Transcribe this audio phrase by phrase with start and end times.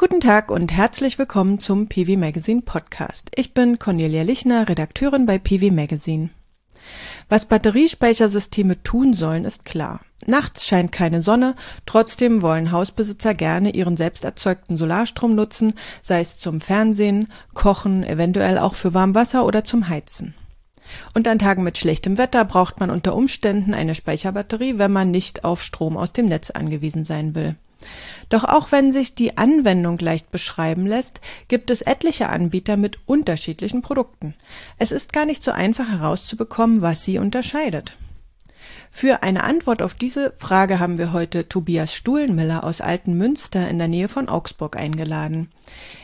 [0.00, 3.30] Guten Tag und herzlich willkommen zum PV Magazine Podcast.
[3.34, 6.30] Ich bin Cornelia Lichner, Redakteurin bei PV Magazine.
[7.28, 10.00] Was Batteriespeichersysteme tun sollen, ist klar.
[10.26, 16.38] Nachts scheint keine Sonne, trotzdem wollen Hausbesitzer gerne ihren selbst erzeugten Solarstrom nutzen, sei es
[16.38, 20.32] zum Fernsehen, Kochen, eventuell auch für Warmwasser oder zum Heizen.
[21.12, 25.44] Und an Tagen mit schlechtem Wetter braucht man unter Umständen eine Speicherbatterie, wenn man nicht
[25.44, 27.56] auf Strom aus dem Netz angewiesen sein will.
[28.28, 33.82] Doch auch wenn sich die Anwendung leicht beschreiben lässt, gibt es etliche Anbieter mit unterschiedlichen
[33.82, 34.34] Produkten.
[34.78, 37.96] Es ist gar nicht so einfach herauszubekommen, was sie unterscheidet.
[38.92, 43.88] Für eine Antwort auf diese Frage haben wir heute Tobias Stuhlenmiller aus Altenmünster in der
[43.88, 45.48] Nähe von Augsburg eingeladen.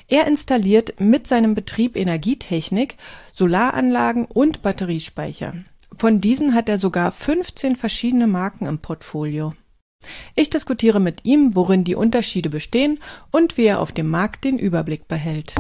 [0.09, 2.97] Er installiert mit seinem Betrieb Energietechnik,
[3.33, 5.55] Solaranlagen und Batteriespeicher.
[5.95, 9.53] Von diesen hat er sogar 15 verschiedene Marken im Portfolio.
[10.35, 14.59] Ich diskutiere mit ihm, worin die Unterschiede bestehen und wie er auf dem Markt den
[14.59, 15.55] Überblick behält.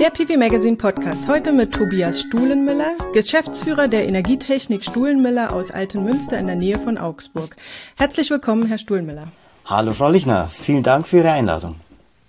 [0.00, 6.46] Der PV Magazine Podcast heute mit Tobias Stuhlenmiller, Geschäftsführer der Energietechnik Stuhlenmiller aus Altenmünster in
[6.46, 7.56] der Nähe von Augsburg.
[7.96, 9.28] Herzlich willkommen, Herr Stuhlenmiller.
[9.64, 10.50] Hallo, Frau Lichner.
[10.52, 11.76] Vielen Dank für Ihre Einladung.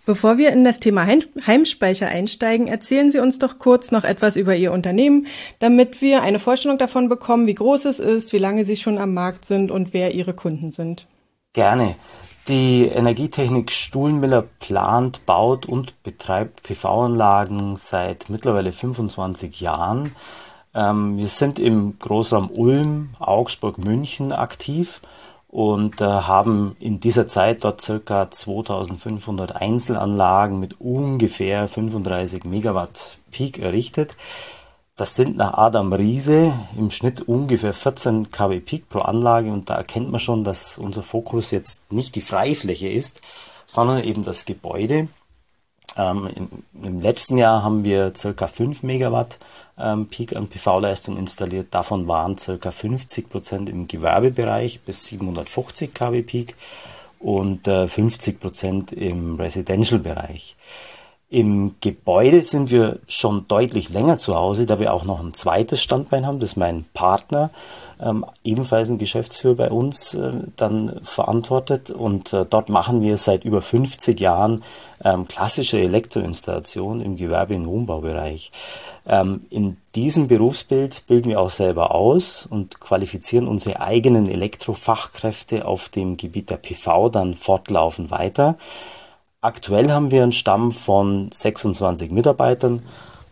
[0.06, 4.56] Bevor wir in das Thema Heimspeicher einsteigen, erzählen Sie uns doch kurz noch etwas über
[4.56, 5.26] Ihr Unternehmen,
[5.60, 9.16] damit wir eine Vorstellung davon bekommen, wie groß es ist, wie lange Sie schon am
[9.16, 11.08] Markt sind und wer Ihre Kunden sind.
[11.54, 11.96] Gerne.
[12.48, 20.16] Die Energietechnik Stuhlmiller plant, baut und betreibt PV-Anlagen seit mittlerweile 25 Jahren.
[20.76, 25.02] Ähm, wir sind im Großraum Ulm, Augsburg, München aktiv
[25.56, 33.60] und äh, haben in dieser Zeit dort circa 2500 Einzelanlagen mit ungefähr 35 Megawatt Peak
[33.60, 34.18] errichtet.
[34.98, 39.76] Das sind nach Adam Riese im Schnitt ungefähr 14 kW Peak pro Anlage und da
[39.76, 43.22] erkennt man schon, dass unser Fokus jetzt nicht die Freifläche ist,
[43.66, 45.08] sondern eben das Gebäude.
[45.96, 46.50] Ähm, im,
[46.84, 49.40] im, letzten Jahr haben wir circa 5 Megawatt
[49.78, 51.68] ähm, Peak an PV-Leistung installiert.
[51.72, 52.72] Davon waren ca.
[52.72, 56.56] 50 Prozent im Gewerbebereich bis 750 kW Peak
[57.20, 60.56] und äh, 50 Prozent im Residential-Bereich.
[61.30, 65.82] Im Gebäude sind wir schon deutlich länger zu Hause, da wir auch noch ein zweites
[65.82, 67.50] Standbein haben, das mein Partner,
[68.00, 71.90] ähm, ebenfalls ein Geschäftsführer bei uns, äh, dann verantwortet.
[71.90, 74.64] Und äh, dort machen wir seit über 50 Jahren
[75.04, 78.52] ähm, klassische Elektroinstallation im Gewerbe- und Wohnbaubereich.
[79.08, 85.90] Ähm, in diesem Berufsbild bilden wir auch selber aus und qualifizieren unsere eigenen Elektrofachkräfte auf
[85.90, 88.58] dem Gebiet der PV dann fortlaufend weiter.
[89.46, 92.82] Aktuell haben wir einen Stamm von 26 Mitarbeitern,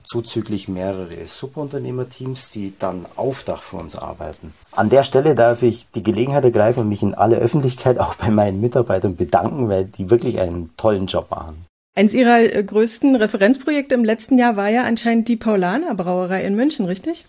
[0.03, 4.53] zuzüglich mehrere Subunternehmerteams, die dann auf Dach für uns arbeiten.
[4.73, 8.29] An der Stelle darf ich die Gelegenheit ergreifen und mich in aller Öffentlichkeit auch bei
[8.29, 11.65] meinen Mitarbeitern bedanken, weil die wirklich einen tollen Job machen.
[11.95, 16.55] Eins Ihrer äh, größten Referenzprojekte im letzten Jahr war ja anscheinend die Paulaner Brauerei in
[16.55, 17.25] München, richtig?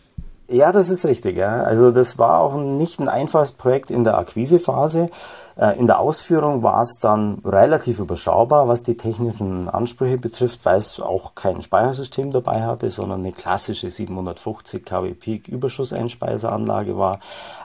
[0.48, 1.38] Ja, das ist richtig.
[1.38, 1.62] Ja.
[1.62, 5.08] Also das war auch nicht ein einfaches Projekt in der Akquisephase.
[5.56, 10.78] Äh, in der Ausführung war es dann relativ überschaubar, was die technischen Ansprüche betrifft, weil
[10.78, 17.20] es auch kein Speichersystem dabei hatte, sondern eine klassische 750 kW Peak Überschusseinspeiseranlage war.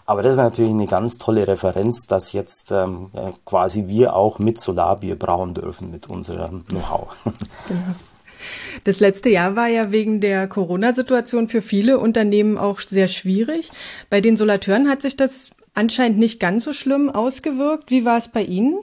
[0.05, 3.11] Aber das ist natürlich eine ganz tolle Referenz, dass jetzt ähm,
[3.45, 7.09] quasi wir auch mit Solarbier brauen dürfen mit unserem Know-how.
[7.67, 7.95] Genau.
[8.83, 13.71] Das letzte Jahr war ja wegen der Corona-Situation für viele Unternehmen auch sehr schwierig.
[14.09, 17.89] Bei den Solateuren hat sich das anscheinend nicht ganz so schlimm ausgewirkt.
[17.89, 18.79] Wie war es bei Ihnen?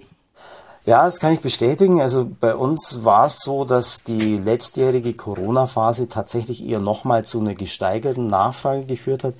[0.87, 2.01] Ja, das kann ich bestätigen.
[2.01, 7.55] Also bei uns war es so, dass die letztjährige Corona-Phase tatsächlich eher nochmal zu einer
[7.55, 9.34] gesteigerten Nachfrage geführt hat.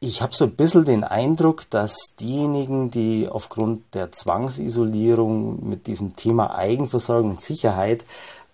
[0.00, 6.14] Ich habe so ein bisschen den Eindruck, dass diejenigen, die aufgrund der Zwangsisolierung mit diesem
[6.14, 8.04] Thema Eigenversorgung und Sicherheit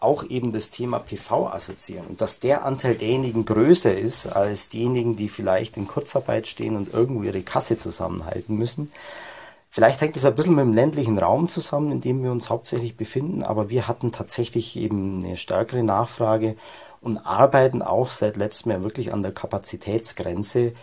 [0.04, 5.16] auch eben das Thema PV assoziieren und dass der Anteil derjenigen größer ist als diejenigen,
[5.16, 8.90] die vielleicht in Kurzarbeit stehen und irgendwo ihre Kasse zusammenhalten müssen.
[9.70, 12.96] Vielleicht hängt es ein bisschen mit dem ländlichen Raum zusammen, in dem wir uns hauptsächlich
[12.96, 16.54] befinden, aber wir hatten tatsächlich eben eine stärkere Nachfrage
[17.00, 20.74] und arbeiten auch seit letztem Jahr wirklich an der Kapazitätsgrenze,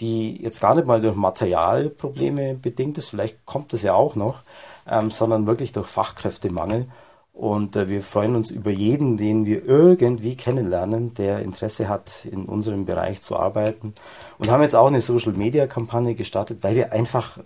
[0.00, 4.40] die jetzt gar nicht mal durch Materialprobleme bedingt ist, vielleicht kommt es ja auch noch,
[4.86, 6.86] ähm, sondern wirklich durch Fachkräftemangel.
[7.34, 12.44] Und äh, wir freuen uns über jeden, den wir irgendwie kennenlernen, der Interesse hat, in
[12.44, 13.92] unserem Bereich zu arbeiten.
[14.38, 17.42] Und haben jetzt auch eine Social-Media-Kampagne gestartet, weil wir einfach äh,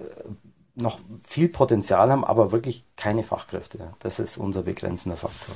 [0.74, 3.78] noch viel Potenzial haben, aber wirklich keine Fachkräfte.
[3.98, 5.54] Das ist unser begrenzender Faktor.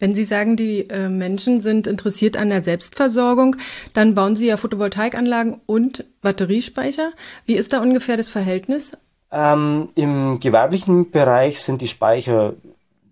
[0.00, 3.54] Wenn Sie sagen, die äh, Menschen sind interessiert an der Selbstversorgung,
[3.94, 7.12] dann bauen Sie ja Photovoltaikanlagen und Batteriespeicher.
[7.46, 8.96] Wie ist da ungefähr das Verhältnis?
[9.30, 12.54] Ähm, Im gewerblichen Bereich sind die Speicher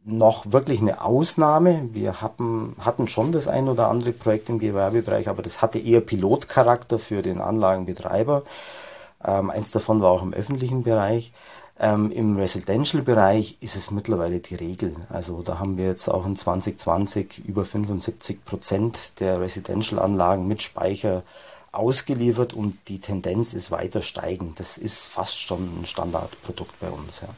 [0.08, 1.88] noch wirklich eine Ausnahme.
[1.93, 6.00] Wir hatten, hatten schon das ein oder andere Projekt im Gewerbebereich, aber das hatte eher
[6.00, 8.43] Pilotcharakter für den Anlagenbetreiber.
[9.25, 11.32] Ähm, eins davon war auch im öffentlichen Bereich.
[11.81, 14.96] Ähm, Im Residential-Bereich ist es mittlerweile die Regel.
[15.10, 21.22] Also da haben wir jetzt auch in 2020 über 75 Prozent der Residential-Anlagen mit Speicher
[21.70, 24.58] ausgeliefert und die Tendenz ist weiter steigend.
[24.58, 27.20] Das ist fast schon ein Standardprodukt bei uns.
[27.20, 27.28] Ja.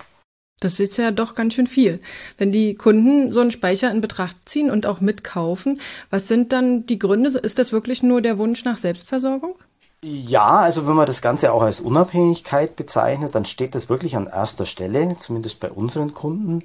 [0.60, 2.00] Das ist ja doch ganz schön viel.
[2.36, 5.80] Wenn die Kunden so einen Speicher in Betracht ziehen und auch mitkaufen,
[6.10, 7.30] was sind dann die Gründe?
[7.30, 9.54] Ist das wirklich nur der Wunsch nach Selbstversorgung?
[10.02, 14.26] Ja, also wenn man das Ganze auch als Unabhängigkeit bezeichnet, dann steht das wirklich an
[14.26, 16.62] erster Stelle, zumindest bei unseren Kunden.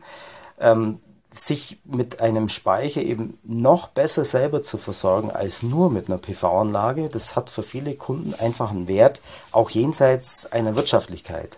[0.60, 1.00] Ähm,
[1.32, 7.10] sich mit einem Speicher eben noch besser selber zu versorgen als nur mit einer PV-Anlage,
[7.10, 9.22] das hat für viele Kunden einfach einen Wert,
[9.52, 11.58] auch jenseits einer Wirtschaftlichkeit.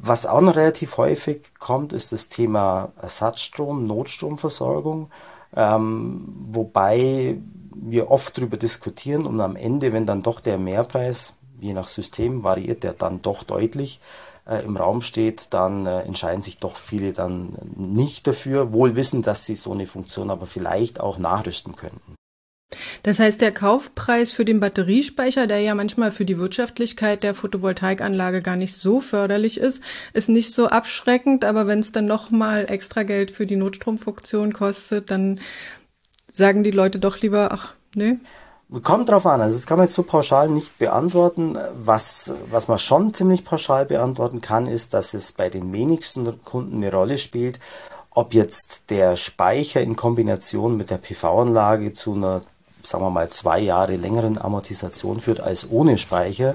[0.00, 5.10] Was auch noch relativ häufig kommt, ist das Thema Ersatzstrom, Notstromversorgung,
[5.56, 7.38] ähm, wobei
[7.74, 12.44] wir oft darüber diskutieren und am Ende, wenn dann doch der Mehrpreis, je nach System
[12.44, 14.00] variiert der dann doch deutlich,
[14.48, 19.22] äh, im Raum steht, dann äh, entscheiden sich doch viele dann nicht dafür, wohl wissen,
[19.22, 22.17] dass sie so eine Funktion aber vielleicht auch nachrüsten könnten.
[23.02, 28.42] Das heißt, der Kaufpreis für den Batteriespeicher, der ja manchmal für die Wirtschaftlichkeit der Photovoltaikanlage
[28.42, 29.82] gar nicht so förderlich ist,
[30.12, 35.10] ist nicht so abschreckend, aber wenn es dann nochmal extra Geld für die Notstromfunktion kostet,
[35.10, 35.40] dann
[36.30, 38.20] sagen die Leute doch lieber, ach, ne?
[38.82, 41.56] Kommt drauf an, also das kann man jetzt so pauschal nicht beantworten.
[41.82, 46.76] Was, was man schon ziemlich pauschal beantworten kann, ist, dass es bei den wenigsten Kunden
[46.76, 47.60] eine Rolle spielt,
[48.10, 52.42] ob jetzt der Speicher in Kombination mit der PV-Anlage zu einer,
[52.88, 56.54] sagen wir mal, zwei Jahre längeren Amortisation führt als ohne Speicher.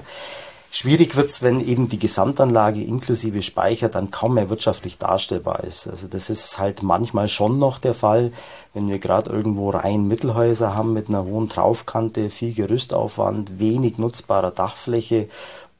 [0.76, 5.86] Schwierig wird's, wenn eben die Gesamtanlage inklusive Speicher dann kaum mehr wirtschaftlich darstellbar ist.
[5.86, 8.32] Also das ist halt manchmal schon noch der Fall,
[8.72, 14.50] wenn wir gerade irgendwo rein Mittelhäuser haben mit einer hohen Traufkante, viel Gerüstaufwand, wenig nutzbarer
[14.50, 15.28] Dachfläche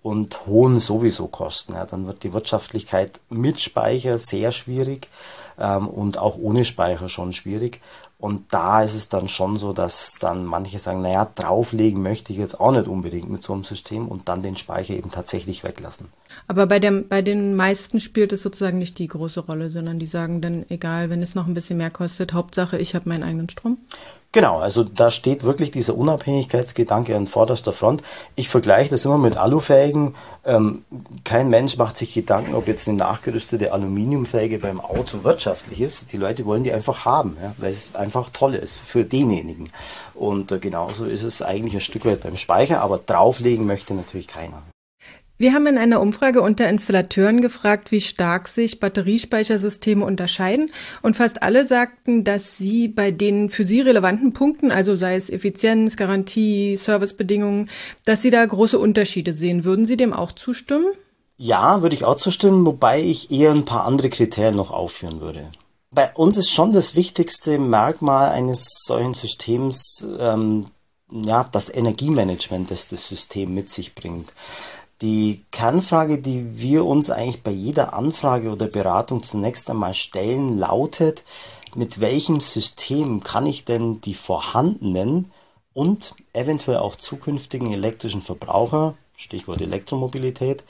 [0.04, 1.72] und hohen sowieso Kosten.
[1.72, 5.08] Ja, dann wird die Wirtschaftlichkeit mit Speicher sehr schwierig
[5.58, 7.80] ähm, und auch ohne Speicher schon schwierig.
[8.18, 12.38] Und da ist es dann schon so, dass dann manche sagen, naja, drauflegen möchte ich
[12.38, 16.06] jetzt auch nicht unbedingt mit so einem System und dann den Speicher eben tatsächlich weglassen.
[16.46, 20.06] Aber bei, dem, bei den meisten spielt es sozusagen nicht die große Rolle, sondern die
[20.06, 23.50] sagen dann, egal, wenn es noch ein bisschen mehr kostet, Hauptsache, ich habe meinen eigenen
[23.50, 23.78] Strom.
[24.34, 28.02] Genau, also da steht wirklich dieser Unabhängigkeitsgedanke an vorderster Front.
[28.34, 30.16] Ich vergleiche das immer mit Alufähigen.
[30.44, 30.84] Ähm,
[31.22, 36.12] kein Mensch macht sich Gedanken, ob jetzt eine nachgerüstete Aluminiumfähige beim Auto wirtschaftlich ist.
[36.12, 39.70] Die Leute wollen die einfach haben, ja, weil es einfach toll ist für denjenigen.
[40.14, 44.26] Und äh, genauso ist es eigentlich ein Stück weit beim Speicher, aber drauflegen möchte natürlich
[44.26, 44.64] keiner.
[45.36, 50.70] Wir haben in einer Umfrage unter Installateuren gefragt, wie stark sich Batteriespeichersysteme unterscheiden
[51.02, 55.30] und fast alle sagten, dass sie bei den für sie relevanten Punkten, also sei es
[55.30, 57.68] Effizienz, Garantie, Servicebedingungen,
[58.04, 59.64] dass sie da große Unterschiede sehen.
[59.64, 60.86] Würden Sie dem auch zustimmen?
[61.36, 65.50] Ja, würde ich auch zustimmen, wobei ich eher ein paar andere Kriterien noch aufführen würde.
[65.90, 70.66] Bei uns ist schon das wichtigste Merkmal eines solchen Systems ähm,
[71.10, 74.32] ja, das Energiemanagement, das das System mit sich bringt.
[75.04, 81.24] Die Kernfrage, die wir uns eigentlich bei jeder Anfrage oder Beratung zunächst einmal stellen, lautet,
[81.74, 85.30] mit welchem System kann ich denn die vorhandenen
[85.74, 90.64] und eventuell auch zukünftigen elektrischen Verbraucher, Stichwort Elektromobilität,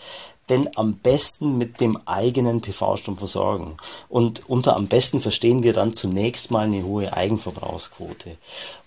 [0.48, 3.76] denn am besten mit dem eigenen PV-Strom versorgen.
[4.08, 8.36] Und unter am besten verstehen wir dann zunächst mal eine hohe Eigenverbrauchsquote.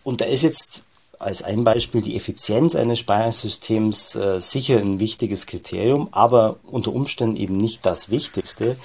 [0.03, 0.83] Und da ist jetzt
[1.19, 7.37] als ein Beispiel die Effizienz eines Speichersystems äh, sicher ein wichtiges Kriterium, aber unter Umständen
[7.37, 8.77] eben nicht das Wichtigste,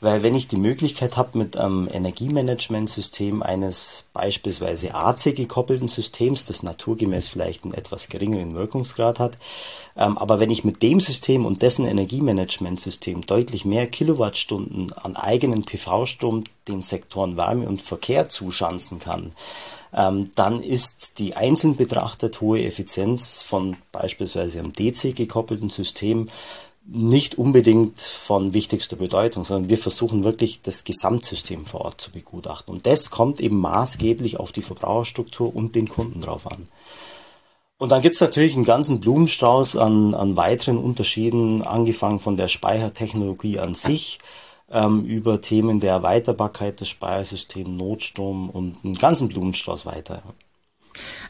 [0.00, 6.62] weil wenn ich die Möglichkeit habe, mit einem Energiemanagementsystem eines beispielsweise AC gekoppelten Systems, das
[6.62, 9.38] naturgemäß vielleicht einen etwas geringeren Wirkungsgrad hat,
[9.96, 15.64] ähm, aber wenn ich mit dem System und dessen Energiemanagementsystem deutlich mehr Kilowattstunden an eigenen
[15.64, 19.32] PV-Strom den Sektoren Wärme und Verkehr zuschanzen kann,
[19.96, 26.28] ähm, dann ist die einzeln betrachtet hohe Effizienz von beispielsweise einem DC gekoppelten System
[26.86, 32.74] nicht unbedingt von wichtigster Bedeutung, sondern wir versuchen wirklich das Gesamtsystem vor Ort zu begutachten.
[32.74, 36.68] Und das kommt eben maßgeblich auf die Verbraucherstruktur und den Kunden drauf an.
[37.78, 42.48] Und dann gibt es natürlich einen ganzen Blumenstrauß an, an weiteren Unterschieden, angefangen von der
[42.48, 44.18] Speichertechnologie an sich,
[44.74, 50.22] ähm, über Themen der Erweiterbarkeit des Speichersystems, Notstrom und einen ganzen Blumenstrauß weiter.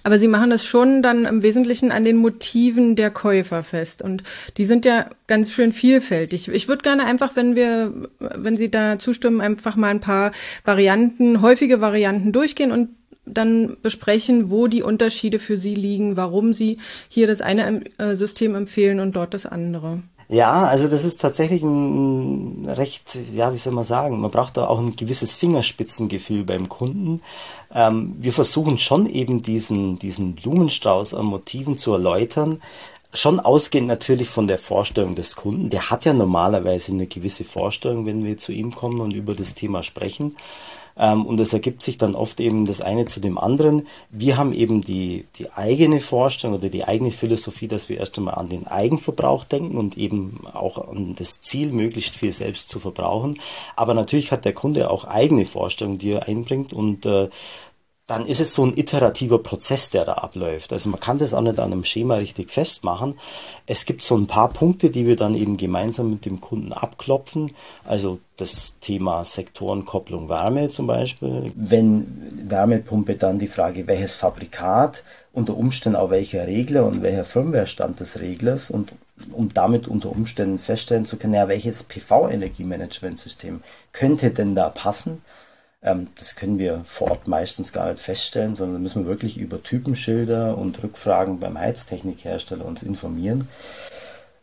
[0.02, 4.02] Aber Sie machen das schon dann im Wesentlichen an den Motiven der Käufer fest.
[4.02, 4.22] Und
[4.58, 6.48] die sind ja ganz schön vielfältig.
[6.48, 10.32] Ich würde gerne einfach, wenn wir, wenn Sie da zustimmen, einfach mal ein paar
[10.64, 12.90] Varianten, häufige Varianten durchgehen und
[13.24, 18.54] dann besprechen, wo die Unterschiede für Sie liegen, warum Sie hier das eine äh, System
[18.54, 20.02] empfehlen und dort das andere.
[20.28, 24.66] Ja, also das ist tatsächlich ein recht, ja, wie soll man sagen, man braucht da
[24.66, 27.20] auch ein gewisses Fingerspitzengefühl beim Kunden.
[27.74, 32.60] Ähm, wir versuchen schon eben diesen, diesen Blumenstrauß an Motiven zu erläutern,
[33.12, 35.70] schon ausgehend natürlich von der Vorstellung des Kunden.
[35.70, 39.54] Der hat ja normalerweise eine gewisse Vorstellung, wenn wir zu ihm kommen und über das
[39.54, 40.36] Thema sprechen.
[40.96, 43.86] Ähm, und es ergibt sich dann oft eben das eine zu dem anderen.
[44.10, 48.34] Wir haben eben die, die eigene Vorstellung oder die eigene Philosophie, dass wir erst einmal
[48.34, 53.40] an den Eigenverbrauch denken und eben auch an das Ziel, möglichst viel selbst zu verbrauchen.
[53.76, 57.28] Aber natürlich hat der Kunde auch eigene Vorstellungen, die er einbringt und äh,
[58.06, 60.74] dann ist es so ein iterativer Prozess, der da abläuft.
[60.74, 63.14] Also man kann das auch nicht an einem Schema richtig festmachen.
[63.66, 67.50] Es gibt so ein paar Punkte, die wir dann eben gemeinsam mit dem Kunden abklopfen.
[67.86, 71.50] Also das Thema Sektorenkopplung Wärme zum Beispiel.
[71.54, 78.00] Wenn Wärmepumpe dann die Frage, welches Fabrikat, unter Umständen auch welcher Regler und welcher Firmwarestand
[78.00, 78.92] des Reglers und
[79.32, 85.22] um damit unter Umständen feststellen zu können, ja, welches PV-Energiemanagementsystem könnte denn da passen
[85.84, 89.62] ähm, das können wir vor Ort meistens gar nicht feststellen, sondern müssen wir wirklich über
[89.62, 93.48] Typenschilder und Rückfragen beim Heiztechnikhersteller uns informieren.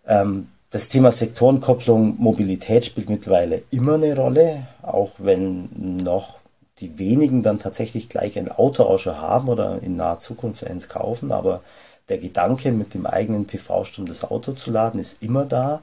[0.07, 6.39] Ähm, das Thema Sektorenkopplung Mobilität spielt mittlerweile immer eine Rolle, auch wenn noch
[6.79, 10.87] die wenigen dann tatsächlich gleich ein Auto auch schon haben oder in naher Zukunft eins
[10.87, 11.31] kaufen.
[11.31, 11.61] Aber
[12.07, 15.81] der Gedanke, mit dem eigenen PV-Strom das Auto zu laden, ist immer da.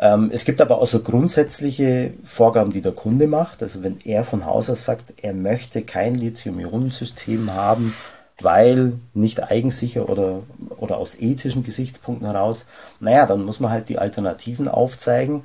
[0.00, 3.62] Ähm, es gibt aber auch so grundsätzliche Vorgaben, die der Kunde macht.
[3.62, 7.94] Also wenn er von Haus aus sagt, er möchte kein Lithium-Ionen-System haben,
[8.40, 10.42] weil nicht eigensicher oder,
[10.78, 12.66] oder aus ethischen Gesichtspunkten heraus,
[12.98, 15.44] naja, dann muss man halt die Alternativen aufzeigen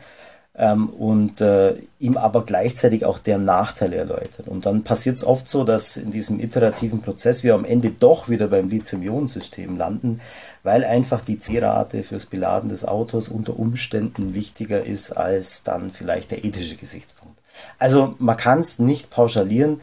[0.57, 4.45] ähm, und äh, ihm aber gleichzeitig auch deren Nachteile erläutern.
[4.45, 8.29] Und dann passiert es oft so, dass in diesem iterativen Prozess wir am Ende doch
[8.29, 10.21] wieder beim Lithium-Ionen-System landen,
[10.63, 16.31] weil einfach die C-Rate fürs Beladen des Autos unter Umständen wichtiger ist als dann vielleicht
[16.31, 17.37] der ethische Gesichtspunkt.
[17.77, 19.81] Also man kann es nicht pauschalieren.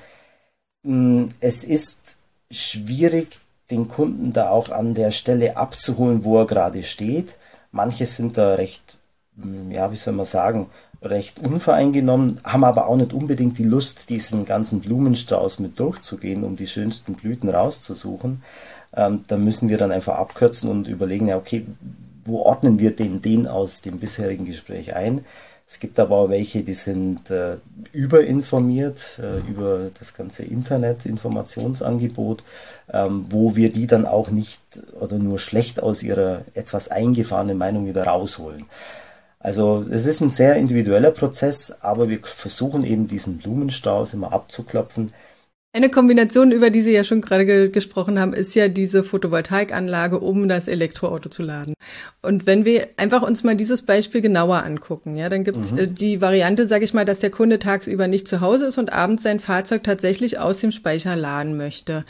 [0.83, 2.17] Mm, es ist
[2.51, 3.39] schwierig,
[3.71, 7.39] den Kunden da auch an der Stelle abzuholen, wo er gerade steht.
[7.71, 8.99] Manche sind da recht,
[9.71, 10.69] ja, wie soll man sagen,
[11.03, 16.57] recht unvoreingenommen, haben aber auch nicht unbedingt die Lust, diesen ganzen Blumenstrauß mit durchzugehen, um
[16.57, 18.43] die schönsten Blüten rauszusuchen
[18.95, 21.67] ähm, da müssen wir dann einfach abkürzen und überlegen, ja, okay,
[22.25, 25.25] wo ordnen wir den, den aus dem bisherigen Gespräch ein?
[25.67, 27.57] Es gibt aber auch welche, die sind äh,
[27.93, 32.45] überinformiert äh, über das ganze Internet-Informationsangebot,
[32.93, 34.61] ähm, wo wir die dann auch nicht
[35.01, 38.67] oder nur schlecht aus ihrer etwas eingefahrenen Meinung wieder rausholen.
[39.43, 45.13] Also es ist ein sehr individueller Prozess, aber wir versuchen eben diesen Blumenstrauß immer abzuklopfen
[45.75, 50.21] eine Kombination, über die Sie ja schon gerade ge gesprochen haben, ist ja diese Photovoltaikanlage,
[50.21, 51.73] um das Elektroauto zu laden.
[52.21, 55.79] Und wenn wir einfach uns mal dieses Beispiel genauer angucken, ja, dann gibt es mhm.
[55.79, 58.93] äh, die Variante, sage ich mal, dass der Kunde tagsüber nicht zu Hause ist und
[58.93, 62.05] abends sein Fahrzeug tatsächlich aus dem Speicher laden möchte.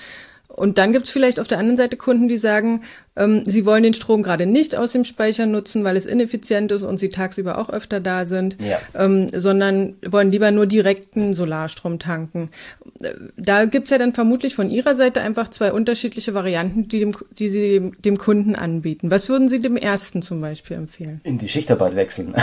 [0.48, 2.82] Und dann gibt es vielleicht auf der anderen Seite Kunden, die sagen,
[3.16, 6.82] ähm, sie wollen den Strom gerade nicht aus dem Speicher nutzen, weil es ineffizient ist
[6.82, 8.78] und sie tagsüber auch öfter da sind, ja.
[8.94, 12.50] ähm, sondern wollen lieber nur direkten Solarstrom tanken.
[13.36, 17.48] Da gibt's ja dann vermutlich von Ihrer Seite einfach zwei unterschiedliche Varianten, die, dem, die
[17.48, 19.10] Sie dem, dem Kunden anbieten.
[19.10, 21.20] Was würden Sie dem ersten zum Beispiel empfehlen?
[21.24, 22.34] In die Schichtarbeit wechseln.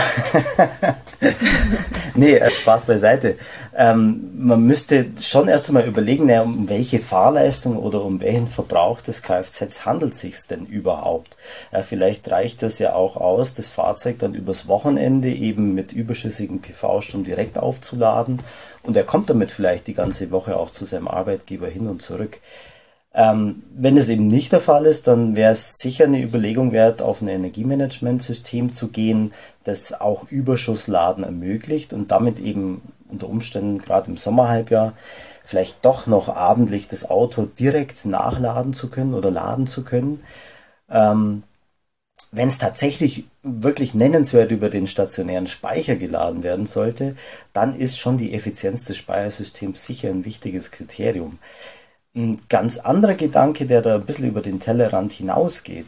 [2.14, 3.36] nee, äh, Spaß beiseite.
[3.76, 9.00] Ähm, man müsste schon erst einmal überlegen, na, um welche Fahrleistung oder um welchen Verbrauch
[9.00, 11.36] des Kfz handelt es sich denn denn überhaupt?
[11.72, 16.60] Äh, vielleicht reicht es ja auch aus, das Fahrzeug dann übers Wochenende eben mit überschüssigen
[16.60, 18.40] PV-Strom direkt aufzuladen
[18.82, 22.40] und er kommt damit vielleicht die ganze Woche auch zu seinem Arbeitgeber hin und zurück.
[23.12, 27.02] Ähm, wenn es eben nicht der Fall ist, dann wäre es sicher eine Überlegung wert,
[27.02, 29.32] auf ein Energiemanagementsystem zu gehen,
[29.64, 34.92] das auch Überschussladen ermöglicht und damit eben unter Umständen gerade im Sommerhalbjahr
[35.44, 40.22] vielleicht doch noch abendlich das Auto direkt nachladen zu können oder laden zu können.
[40.90, 41.42] Ähm,
[42.32, 47.16] wenn es tatsächlich wirklich nennenswert über den stationären Speicher geladen werden sollte,
[47.52, 51.38] dann ist schon die Effizienz des Speichersystems sicher ein wichtiges Kriterium.
[52.14, 55.86] Ein ganz anderer Gedanke, der da ein bisschen über den Tellerrand hinausgeht.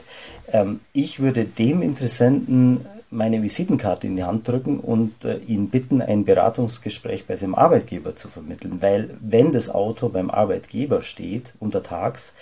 [0.52, 6.02] Ähm, ich würde dem Interessenten meine Visitenkarte in die Hand drücken und äh, ihn bitten,
[6.02, 8.78] ein Beratungsgespräch bei seinem Arbeitgeber zu vermitteln.
[8.80, 12.34] Weil wenn das Auto beim Arbeitgeber steht, untertags,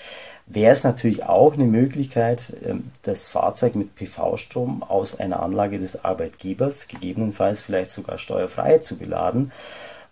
[0.46, 6.04] wäre es natürlich auch eine Möglichkeit, ähm, das Fahrzeug mit PV-Strom aus einer Anlage des
[6.04, 9.52] Arbeitgebers, gegebenenfalls vielleicht sogar steuerfrei zu beladen.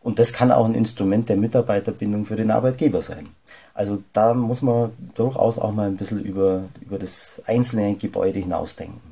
[0.03, 3.29] Und das kann auch ein Instrument der Mitarbeiterbindung für den Arbeitgeber sein.
[3.75, 9.08] Also da muss man durchaus auch mal ein bisschen über, über das einzelne Gebäude hinausdenken.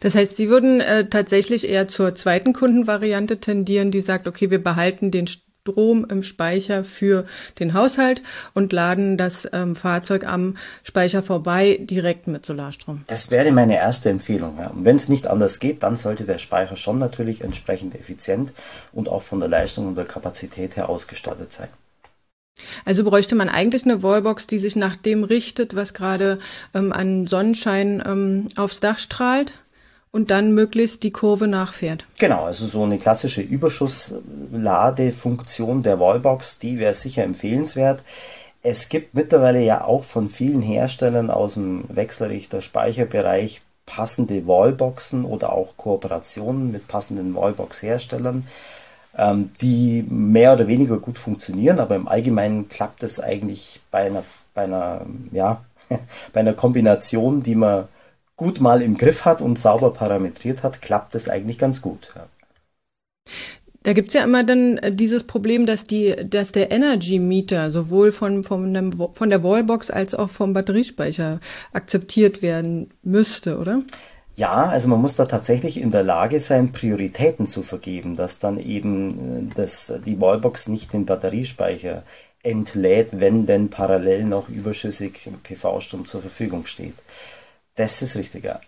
[0.00, 4.62] Das heißt, Sie würden äh, tatsächlich eher zur zweiten Kundenvariante tendieren, die sagt, okay, wir
[4.62, 7.24] behalten den Strom im Speicher für
[7.60, 13.04] den Haushalt und laden das ähm, Fahrzeug am Speicher vorbei direkt mit Solarstrom.
[13.06, 14.58] Das wäre meine erste Empfehlung.
[14.58, 14.70] Ja.
[14.70, 18.52] Und wenn es nicht anders geht, dann sollte der Speicher schon natürlich entsprechend effizient
[18.92, 21.68] und auch von der Leistung und der Kapazität her ausgestattet sein.
[22.84, 26.38] Also bräuchte man eigentlich eine Wallbox, die sich nach dem richtet, was gerade
[26.74, 29.54] ähm, an Sonnenschein ähm, aufs Dach strahlt?
[30.14, 32.04] und dann möglichst die Kurve nachfährt.
[32.18, 38.02] Genau, also so eine klassische Überschussladefunktion der Wallbox, die wäre sicher empfehlenswert.
[38.62, 45.76] Es gibt mittlerweile ja auch von vielen Herstellern aus dem Wechselrichter-Speicherbereich passende Wallboxen oder auch
[45.76, 48.46] Kooperationen mit passenden Wallbox-Herstellern,
[49.16, 54.24] ähm, die mehr oder weniger gut funktionieren, aber im Allgemeinen klappt es eigentlich bei einer,
[54.54, 55.64] bei einer, ja,
[56.32, 57.88] bei einer Kombination, die man
[58.36, 62.12] gut mal im Griff hat und sauber parametriert hat, klappt es eigentlich ganz gut.
[62.16, 62.26] Ja.
[63.84, 68.12] Da gibt's ja immer dann äh, dieses Problem, dass die, dass der Energy Meter sowohl
[68.12, 71.40] von, von, dem, von der Wallbox als auch vom Batteriespeicher
[71.72, 73.82] akzeptiert werden müsste, oder?
[74.34, 78.58] Ja, also man muss da tatsächlich in der Lage sein, Prioritäten zu vergeben, dass dann
[78.58, 82.02] eben äh, das, die Wallbox nicht den Batteriespeicher
[82.42, 86.94] entlädt, wenn denn parallel noch überschüssig PV-Strom zur Verfügung steht.
[87.76, 88.60] Das ist richtig, ja.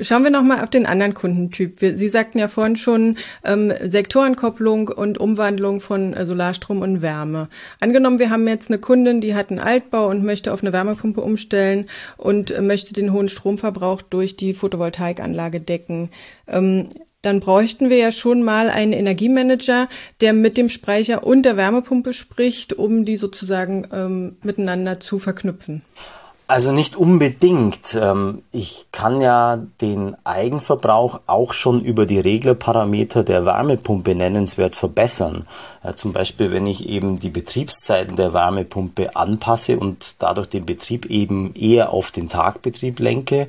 [0.00, 1.78] Schauen wir nochmal auf den anderen Kundentyp.
[1.78, 7.48] Sie sagten ja vorhin schon ähm, Sektorenkopplung und Umwandlung von äh, Solarstrom und Wärme.
[7.80, 11.20] Angenommen, wir haben jetzt eine Kundin, die hat einen Altbau und möchte auf eine Wärmepumpe
[11.20, 16.10] umstellen und äh, möchte den hohen Stromverbrauch durch die Photovoltaikanlage decken.
[16.48, 16.88] Ähm,
[17.22, 19.88] dann bräuchten wir ja schon mal einen Energiemanager,
[20.20, 25.82] der mit dem Speicher und der Wärmepumpe spricht, um die sozusagen ähm, miteinander zu verknüpfen.
[26.48, 27.98] Also nicht unbedingt.
[28.00, 35.44] Ähm, ich kann ja den Eigenverbrauch auch schon über die Reglerparameter der Wärmepumpe nennenswert verbessern.
[35.94, 41.54] Zum Beispiel, wenn ich eben die Betriebszeiten der Wärmepumpe anpasse und dadurch den Betrieb eben
[41.54, 43.48] eher auf den Tagbetrieb lenke.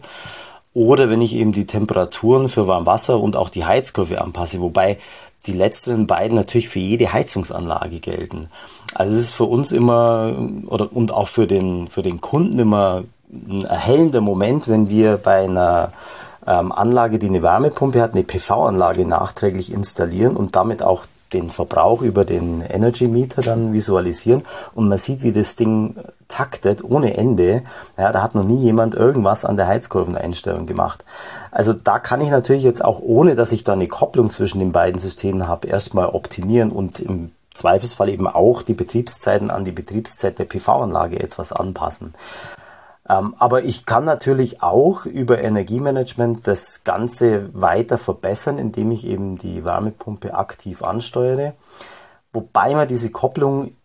[0.74, 5.00] Oder wenn ich eben die Temperaturen für Warmwasser und auch die Heizkurve anpasse, wobei
[5.48, 8.50] die letzteren beiden natürlich für jede Heizungsanlage gelten.
[8.98, 10.34] Also es ist für uns immer
[10.66, 15.44] oder und auch für den für den Kunden immer ein erhellender Moment, wenn wir bei
[15.44, 15.92] einer
[16.48, 22.02] ähm, Anlage, die eine Wärmepumpe hat, eine PV-Anlage nachträglich installieren und damit auch den Verbrauch
[22.02, 24.42] über den Energy Meter dann visualisieren
[24.74, 25.96] und man sieht, wie das Ding
[26.28, 27.62] taktet ohne Ende.
[28.00, 31.06] Ja, da hat noch nie jemand irgendwas an der Heizkurveneinstellung gemacht.
[31.52, 34.72] Also da kann ich natürlich jetzt auch ohne, dass ich da eine Kopplung zwischen den
[34.72, 40.40] beiden Systemen habe, erstmal optimieren und im Zweifelsfall eben auch die Betriebszeiten an die Betriebszeit
[40.40, 42.14] der PV-Anlage etwas anpassen.
[43.10, 49.38] Ähm, aber ich kann natürlich auch über Energiemanagement das Ganze weiter verbessern, indem ich eben
[49.38, 51.54] die Wärmepumpe aktiv ansteuere.
[52.34, 53.76] Wobei man diese Kopplung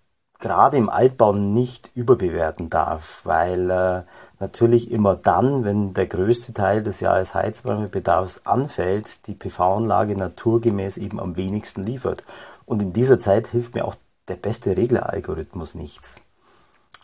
[0.40, 4.02] gerade im Altbau nicht überbewerten darf, weil äh,
[4.40, 11.36] natürlich immer dann, wenn der größte Teil des Jahresheizwärmebedarfs anfällt, die PV-Anlage naturgemäß eben am
[11.36, 12.24] wenigsten liefert.
[12.64, 13.96] Und in dieser Zeit hilft mir auch
[14.28, 16.20] der beste Regleralgorithmus nichts.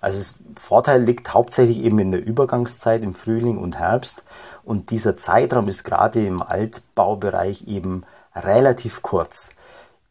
[0.01, 4.23] Also das Vorteil liegt hauptsächlich eben in der Übergangszeit im Frühling und Herbst
[4.65, 9.51] und dieser Zeitraum ist gerade im Altbaubereich eben relativ kurz.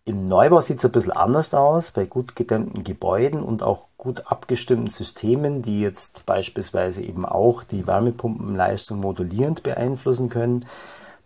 [0.03, 4.23] Im Neubau sieht es ein bisschen anders aus, bei gut gedämmten Gebäuden und auch gut
[4.27, 10.65] abgestimmten Systemen, die jetzt beispielsweise eben auch die Wärmepumpenleistung modulierend beeinflussen können.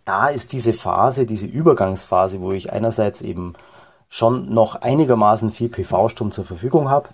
[0.04, 3.54] Da ist diese Phase, diese Übergangsphase, wo ich einerseits eben
[4.12, 7.08] schon noch einigermaßen viel PV-Strom zur Verfügung habe,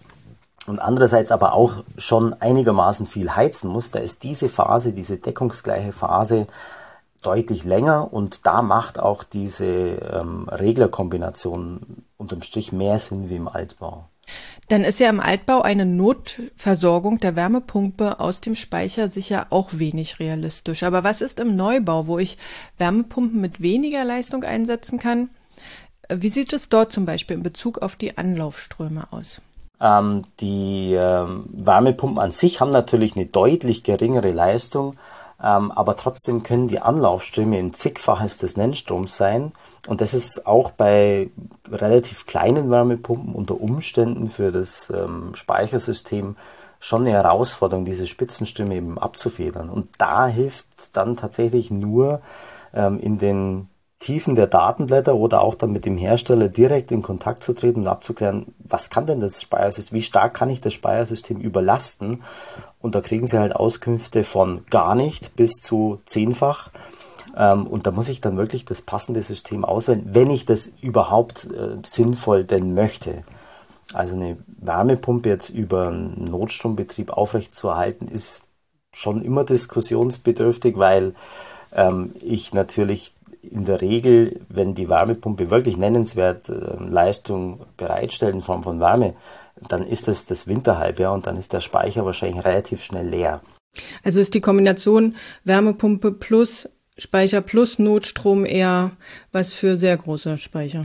[0.66, 5.92] und andererseits aber auch schon einigermaßen viel heizen muss, da ist diese Phase, diese deckungsgleiche
[5.92, 6.48] Phase
[7.22, 13.48] deutlich länger und da macht auch diese ähm, Reglerkombination unterm Strich mehr Sinn wie im
[13.48, 14.08] Altbau.
[14.68, 20.18] Dann ist ja im Altbau eine Notversorgung der Wärmepumpe aus dem Speicher sicher auch wenig
[20.18, 20.82] realistisch.
[20.82, 22.36] Aber was ist im Neubau, wo ich
[22.76, 25.30] Wärmepumpen mit weniger Leistung einsetzen kann?
[26.08, 29.42] Wie sieht es dort zum Beispiel in Bezug auf die Anlaufströme aus?
[29.80, 34.96] Ähm, die ähm, Wärmepumpen an sich haben natürlich eine deutlich geringere Leistung,
[35.42, 39.52] ähm, aber trotzdem können die Anlaufströme ein zigfaches des Nennstroms sein.
[39.86, 41.30] Und das ist auch bei
[41.70, 46.36] relativ kleinen Wärmepumpen unter Umständen für das ähm, Speichersystem
[46.80, 49.68] schon eine Herausforderung, diese Spitzenströme eben abzufedern.
[49.68, 52.20] Und da hilft dann tatsächlich nur
[52.72, 53.68] ähm, in den
[54.00, 57.88] Tiefen der Datenblätter oder auch dann mit dem Hersteller direkt in Kontakt zu treten und
[57.88, 62.22] abzuklären, was kann denn das Speichersystem, wie stark kann ich das Speichersystem überlasten?
[62.80, 66.70] Und da kriegen sie halt Auskünfte von gar nicht bis zu zehnfach.
[67.36, 71.46] Ähm, und da muss ich dann wirklich das passende System auswählen, wenn ich das überhaupt
[71.46, 73.24] äh, sinnvoll denn möchte.
[73.92, 78.44] Also eine Wärmepumpe jetzt über einen Notstrombetrieb aufrechtzuerhalten, ist
[78.92, 81.14] schon immer diskussionsbedürftig, weil
[81.72, 83.12] ähm, ich natürlich
[83.50, 89.14] in der Regel, wenn die Wärmepumpe wirklich nennenswert äh, Leistung bereitstellt in Form von Wärme,
[89.68, 93.40] dann ist das das Winterhalbjahr und dann ist der Speicher wahrscheinlich relativ schnell leer.
[94.02, 98.92] Also ist die Kombination Wärmepumpe plus Speicher plus Notstrom eher
[99.32, 100.84] was für sehr große Speicher?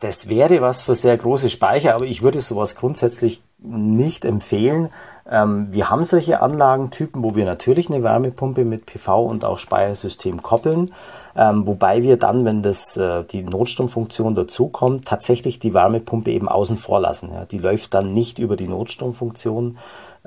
[0.00, 4.90] Das wäre was für sehr große Speicher, aber ich würde sowas grundsätzlich nicht empfehlen.
[5.28, 10.42] Ähm, wir haben solche Anlagentypen, wo wir natürlich eine Wärmepumpe mit PV und auch Speichersystem
[10.42, 10.94] koppeln,
[11.38, 16.76] ähm, wobei wir dann, wenn das äh, die Notstromfunktion dazukommt, tatsächlich die Wärmepumpe eben außen
[16.76, 17.30] vor lassen.
[17.32, 17.44] Ja.
[17.44, 19.78] Die läuft dann nicht über die Notstromfunktion,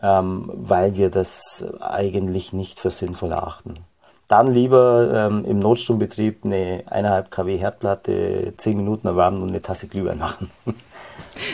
[0.02, 3.76] ähm, weil wir das eigentlich nicht für sinnvoll erachten
[4.32, 9.90] dann lieber ähm, im Notstrombetrieb eine 1,5 kW Herdplatte 10 Minuten erwärmen und eine Tasse
[9.90, 10.50] Glühwein machen.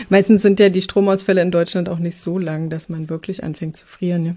[0.09, 3.75] Meistens sind ja die Stromausfälle in Deutschland auch nicht so lang, dass man wirklich anfängt
[3.75, 4.25] zu frieren.
[4.27, 4.33] Ja?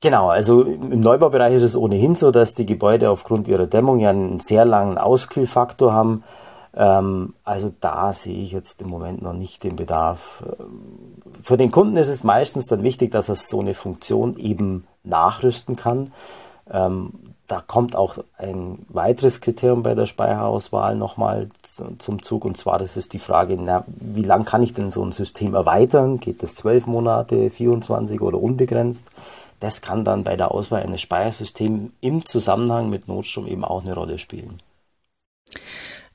[0.00, 4.10] Genau, also im Neubaubereich ist es ohnehin so, dass die Gebäude aufgrund ihrer Dämmung ja
[4.10, 6.22] einen sehr langen Auskühlfaktor haben.
[6.76, 10.44] Ähm, also da sehe ich jetzt im Moment noch nicht den Bedarf.
[11.42, 15.74] Für den Kunden ist es meistens dann wichtig, dass er so eine Funktion eben nachrüsten
[15.74, 16.12] kann.
[16.70, 17.12] Ähm,
[17.48, 21.48] da kommt auch ein weiteres Kriterium bei der Speicherauswahl nochmal
[21.98, 25.02] zum Zug und zwar das ist die Frage, na, wie lang kann ich denn so
[25.02, 26.18] ein System erweitern?
[26.18, 29.06] Geht das 12 Monate, 24 oder unbegrenzt?
[29.60, 33.94] Das kann dann bei der Auswahl eines Speichersystems im Zusammenhang mit Notstrom eben auch eine
[33.94, 34.60] Rolle spielen.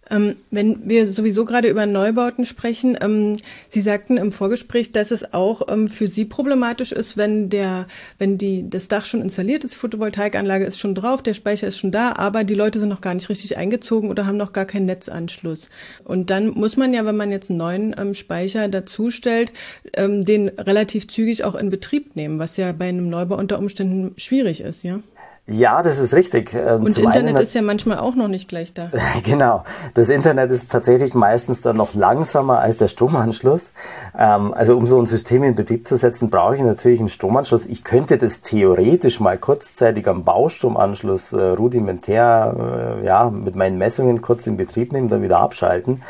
[0.09, 3.37] Ähm, wenn wir sowieso gerade über Neubauten sprechen, ähm,
[3.69, 7.87] Sie sagten im Vorgespräch, dass es auch ähm, für Sie problematisch ist, wenn der,
[8.17, 11.91] wenn die, das Dach schon installiert ist, Photovoltaikanlage ist schon drauf, der Speicher ist schon
[11.91, 14.87] da, aber die Leute sind noch gar nicht richtig eingezogen oder haben noch gar keinen
[14.87, 15.69] Netzanschluss.
[16.03, 19.53] Und dann muss man ja, wenn man jetzt einen neuen ähm, Speicher dazustellt,
[19.95, 24.13] ähm, den relativ zügig auch in Betrieb nehmen, was ja bei einem Neubau unter Umständen
[24.17, 24.99] schwierig ist, ja?
[25.45, 26.53] Ja, das ist richtig.
[26.53, 28.89] Ähm, Und Zum Internet ist ja manchmal auch noch nicht gleich da.
[29.25, 29.65] genau.
[29.93, 33.73] Das Internet ist tatsächlich meistens dann noch langsamer als der Stromanschluss.
[34.17, 37.65] Ähm, also um so ein System in Betrieb zu setzen, brauche ich natürlich einen Stromanschluss.
[37.65, 44.21] Ich könnte das theoretisch mal kurzzeitig am Baustromanschluss äh, rudimentär äh, ja, mit meinen Messungen
[44.21, 46.03] kurz in Betrieb nehmen, dann wieder abschalten.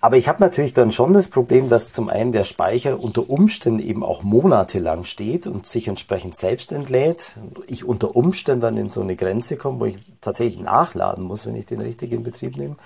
[0.00, 3.80] Aber ich habe natürlich dann schon das Problem, dass zum einen der Speicher unter Umständen
[3.80, 7.36] eben auch monatelang steht und sich entsprechend selbst entlädt.
[7.66, 11.56] Ich unter Umständen dann in so eine Grenze komme, wo ich tatsächlich nachladen muss, wenn
[11.56, 12.76] ich den richtig in Betrieb nehme.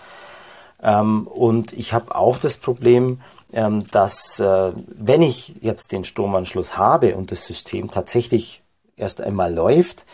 [0.83, 3.20] Ähm, und ich habe auch das Problem,
[3.53, 8.62] ähm, dass äh, wenn ich jetzt den Stromanschluss habe und das System tatsächlich
[8.96, 10.07] erst einmal läuft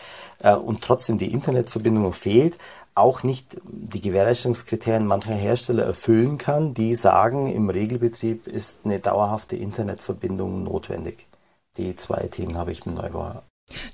[0.43, 2.57] äh, und trotzdem die Internetverbindung fehlt,
[2.95, 9.55] auch nicht die Gewährleistungskriterien mancher Hersteller erfüllen kann, die sagen, im Regelbetrieb ist eine dauerhafte
[9.55, 11.27] Internetverbindung notwendig.
[11.77, 13.41] Die zwei Themen habe ich im Neubau.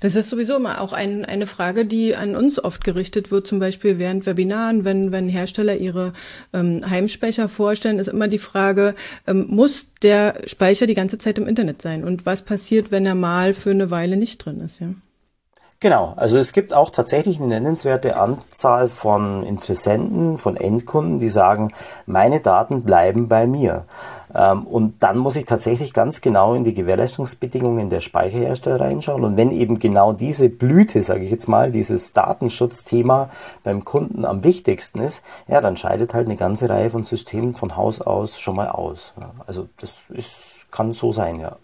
[0.00, 3.58] Das ist sowieso immer auch ein, eine Frage, die an uns oft gerichtet wird, zum
[3.58, 6.12] Beispiel während Webinaren, wenn, wenn Hersteller ihre
[6.52, 8.94] ähm, Heimspeicher vorstellen, ist immer die Frage,
[9.26, 12.04] ähm, muss der Speicher die ganze Zeit im Internet sein?
[12.04, 14.80] Und was passiert, wenn er mal für eine Weile nicht drin ist?
[14.80, 14.88] Ja?
[15.78, 21.72] Genau, also es gibt auch tatsächlich eine nennenswerte Anzahl von Interessenten, von Endkunden, die sagen,
[22.06, 23.84] meine Daten bleiben bei mir.
[24.34, 29.22] Ähm, und dann muss ich tatsächlich ganz genau in die Gewährleistungsbedingungen der Speicherhersteller reinschauen.
[29.22, 33.28] Und wenn eben genau diese Blüte, sage ich jetzt mal, dieses Datenschutzthema
[33.62, 37.76] beim Kunden am wichtigsten ist, ja, dann scheidet halt eine ganze Reihe von Systemen von
[37.76, 39.12] Haus aus schon mal aus.
[39.46, 41.56] Also das ist, kann so sein, ja.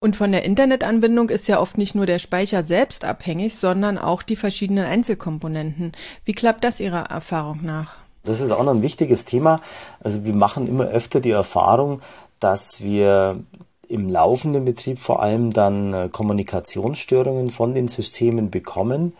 [0.00, 4.22] Und von der Internetanbindung ist ja oft nicht nur der Speicher selbst abhängig, sondern auch
[4.22, 5.92] die verschiedenen Einzelkomponenten.
[6.24, 7.96] Wie klappt das Ihrer Erfahrung nach?
[8.22, 9.60] Das ist auch noch ein wichtiges Thema.
[10.00, 12.00] Also wir machen immer öfter die Erfahrung,
[12.38, 13.40] dass wir
[13.88, 19.14] im laufenden Betrieb vor allem dann äh, Kommunikationsstörungen von den Systemen bekommen,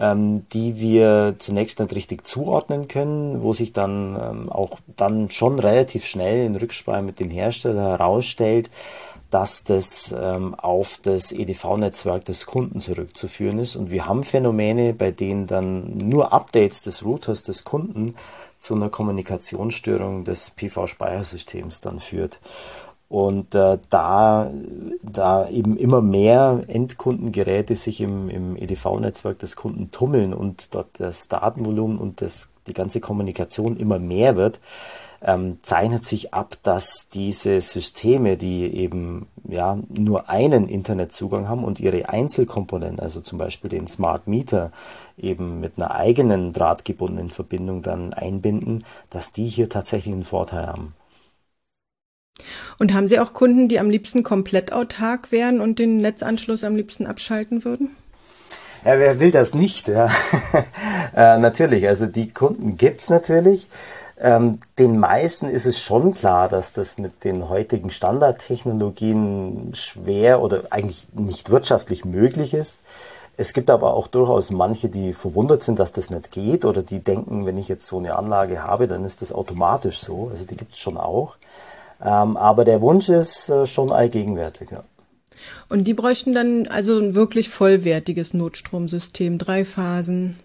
[0.00, 5.58] ähm, die wir zunächst nicht richtig zuordnen können, wo sich dann ähm, auch dann schon
[5.58, 8.70] relativ schnell in Rücksprache mit dem Hersteller herausstellt,
[9.30, 13.76] dass das ähm, auf das EDV-Netzwerk des Kunden zurückzuführen ist.
[13.76, 18.14] Und wir haben Phänomene, bei denen dann nur Updates des Routers des Kunden
[18.58, 22.40] zu einer Kommunikationsstörung des PV-Speichersystems dann führt.
[23.08, 24.50] Und äh, da,
[25.02, 31.28] da eben immer mehr Endkundengeräte sich im, im EDV-Netzwerk des Kunden tummeln und dort das
[31.28, 34.58] Datenvolumen und das, die ganze Kommunikation immer mehr wird,
[35.22, 41.80] ähm, zeichnet sich ab, dass diese Systeme, die eben ja nur einen Internetzugang haben und
[41.80, 44.72] ihre Einzelkomponenten, also zum Beispiel den Smart Meter,
[45.16, 50.94] eben mit einer eigenen drahtgebundenen Verbindung dann einbinden, dass die hier tatsächlich einen Vorteil haben.
[52.78, 56.76] Und haben Sie auch Kunden, die am liebsten komplett autark wären und den Netzanschluss am
[56.76, 57.96] liebsten abschalten würden?
[58.84, 59.88] Ja, wer will das nicht?
[59.88, 60.10] Ja?
[61.16, 63.66] äh, natürlich, also die Kunden gibt's natürlich.
[64.18, 70.62] Ähm, den meisten ist es schon klar, dass das mit den heutigen Standardtechnologien schwer oder
[70.70, 72.80] eigentlich nicht wirtschaftlich möglich ist.
[73.36, 77.00] Es gibt aber auch durchaus manche, die verwundert sind, dass das nicht geht oder die
[77.00, 80.28] denken, wenn ich jetzt so eine Anlage habe, dann ist das automatisch so.
[80.30, 81.36] Also die gibt es schon auch.
[82.02, 84.70] Ähm, aber der Wunsch ist äh, schon allgegenwärtig.
[84.70, 84.84] Ja.
[85.68, 90.38] Und die bräuchten dann also ein wirklich vollwertiges Notstromsystem, drei Phasen.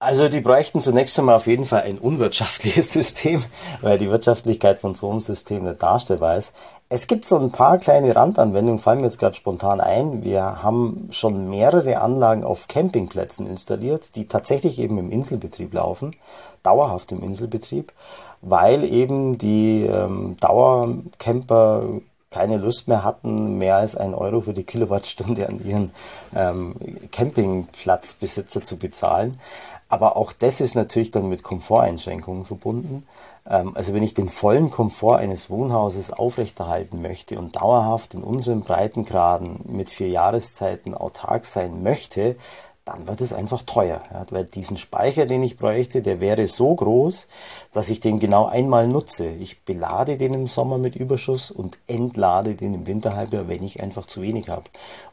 [0.00, 3.44] Also die bräuchten zunächst einmal auf jeden Fall ein unwirtschaftliches System,
[3.80, 6.54] weil die Wirtschaftlichkeit von so einem System nicht darstellbar ist.
[6.88, 10.24] Es gibt so ein paar kleine Randanwendungen, fallen mir jetzt gerade spontan ein.
[10.24, 16.14] Wir haben schon mehrere Anlagen auf Campingplätzen installiert, die tatsächlich eben im Inselbetrieb laufen,
[16.62, 17.92] dauerhaft im Inselbetrieb
[18.40, 21.84] weil eben die ähm, Dauercamper
[22.30, 25.90] keine Lust mehr hatten, mehr als ein Euro für die Kilowattstunde an ihren
[26.36, 26.74] ähm,
[27.10, 29.40] Campingplatzbesitzer zu bezahlen.
[29.88, 33.06] Aber auch das ist natürlich dann mit Komforteinschränkungen verbunden.
[33.48, 38.60] Ähm, also wenn ich den vollen Komfort eines Wohnhauses aufrechterhalten möchte und dauerhaft in unseren
[38.60, 42.36] Breitengraden mit vier Jahreszeiten autark sein möchte,
[42.84, 44.00] dann wird es einfach teuer.
[44.30, 47.28] Weil diesen Speicher, den ich bräuchte, der wäre so groß,
[47.72, 49.28] dass ich den genau einmal nutze.
[49.28, 54.06] Ich belade den im Sommer mit Überschuss und entlade den im Winterhalbjahr, wenn ich einfach
[54.06, 54.64] zu wenig habe.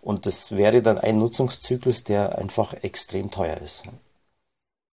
[0.02, 3.84] Und das wäre dann ein Nutzungszyklus, der einfach extrem teuer ist.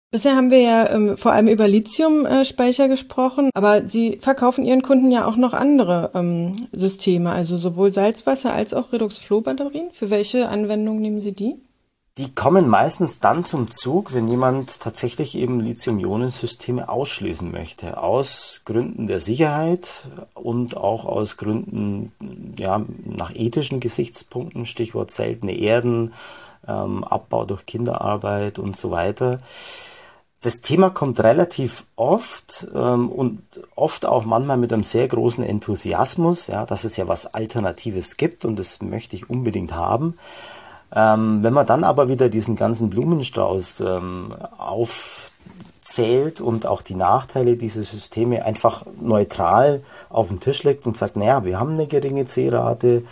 [0.09, 5.11] Bisher haben wir ja ähm, vor allem über Lithium-Speicher gesprochen, aber Sie verkaufen Ihren Kunden
[5.11, 9.91] ja auch noch andere ähm, Systeme, also sowohl Salzwasser als auch Redox-Flow-Batterien.
[9.91, 11.55] Für welche Anwendung nehmen Sie die?
[12.17, 18.01] Die kommen meistens dann zum Zug, wenn jemand tatsächlich eben Lithium-Ionen-Systeme ausschließen möchte.
[18.01, 22.13] Aus Gründen der Sicherheit und auch aus Gründen,
[22.57, 26.13] ja, nach ethischen Gesichtspunkten, Stichwort seltene Erden,
[26.65, 29.41] ähm, Abbau durch Kinderarbeit und so weiter.
[30.47, 33.41] Das Thema kommt relativ oft ähm, und
[33.75, 38.45] oft auch manchmal mit einem sehr großen Enthusiasmus, ja, dass es ja was Alternatives gibt
[38.45, 40.17] und das möchte ich unbedingt haben.
[40.95, 47.57] Ähm, wenn man dann aber wieder diesen ganzen Blumenstrauß ähm, aufzählt und auch die Nachteile
[47.57, 52.23] dieser Systeme einfach neutral auf den Tisch legt und sagt, naja, wir haben eine geringe
[52.23, 53.03] C-Rate,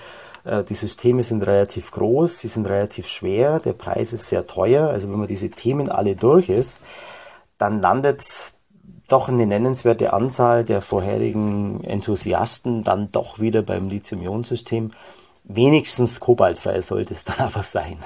[0.46, 4.88] äh, die Systeme sind relativ groß, sie sind relativ schwer, der Preis ist sehr teuer.
[4.88, 6.80] Also wenn man diese Themen alle durch ist,
[7.58, 8.24] dann landet
[9.08, 14.92] doch eine nennenswerte Anzahl der vorherigen Enthusiasten dann doch wieder beim Lithium-Ionen-System
[15.48, 17.98] wenigstens kobaltfrei sollte es dann aber sein.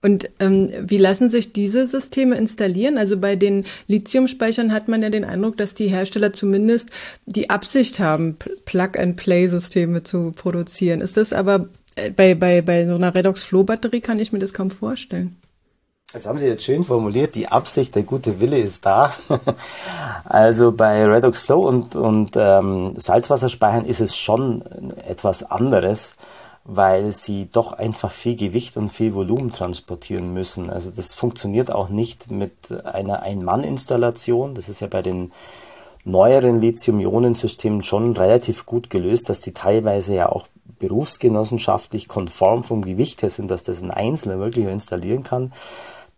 [0.00, 2.98] Und ähm, wie lassen sich diese Systeme installieren?
[2.98, 6.90] Also bei den Lithiumspeichern hat man ja den Eindruck, dass die Hersteller zumindest
[7.26, 11.00] die Absicht haben, Plug-and-Play-Systeme zu produzieren.
[11.00, 14.70] Ist das aber äh, bei, bei, bei so einer Redox-Flow-Batterie kann ich mir das kaum
[14.70, 15.36] vorstellen.
[16.10, 17.34] Das haben Sie jetzt schön formuliert.
[17.34, 19.12] Die Absicht, der gute Wille ist da.
[20.24, 24.62] also bei Redox Flow und, und ähm, Salzwasserspeichern ist es schon
[25.06, 26.14] etwas anderes,
[26.64, 30.70] weil sie doch einfach viel Gewicht und viel Volumen transportieren müssen.
[30.70, 32.54] Also das funktioniert auch nicht mit
[32.86, 34.54] einer Ein-Mann-Installation.
[34.54, 35.30] Das ist ja bei den
[36.06, 40.46] neueren Lithium-Ionen-Systemen schon relativ gut gelöst, dass die teilweise ja auch
[40.78, 45.52] berufsgenossenschaftlich konform vom Gewicht her sind, dass das ein Einzelner wirklich installieren kann.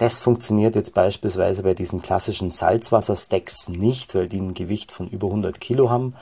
[0.00, 5.26] Das funktioniert jetzt beispielsweise bei diesen klassischen Salzwasserstacks nicht, weil die ein Gewicht von über
[5.26, 6.14] 100 Kilo haben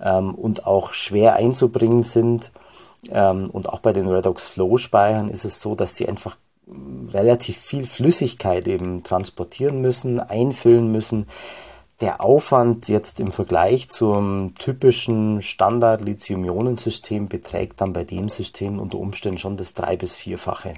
[0.00, 2.52] ähm, und auch schwer einzubringen sind.
[3.10, 6.36] Ähm, und auch bei den Redox Flow Speichern ist es so, dass sie einfach
[7.12, 11.26] relativ viel Flüssigkeit eben transportieren müssen, einfüllen müssen.
[12.00, 19.38] Der Aufwand jetzt im Vergleich zum typischen Standard-Lithium-Ionen-System beträgt dann bei dem System unter Umständen
[19.38, 20.74] schon das drei- bis vierfache.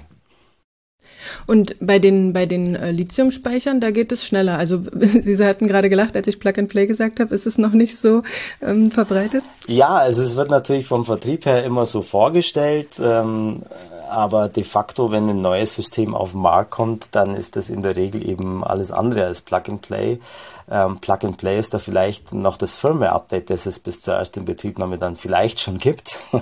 [1.45, 4.57] Und bei den, bei den äh, Lithiumspeichern, da geht es schneller.
[4.57, 7.73] Also Sie hatten gerade gelacht, als ich Plug and Play gesagt habe, ist es noch
[7.73, 8.23] nicht so
[8.61, 9.43] ähm, verbreitet?
[9.67, 12.89] Ja, also es wird natürlich vom Vertrieb her immer so vorgestellt.
[13.01, 13.63] Ähm,
[14.09, 17.83] aber de facto, wenn ein neues System auf den Markt kommt, dann ist das in
[17.83, 20.19] der Regel eben alles andere als Plug and Play.
[20.69, 24.45] Ähm, Plug and Play ist da vielleicht noch das Firmware-Update, das es bis zur ersten
[24.45, 26.19] Betriebnahme dann vielleicht schon gibt.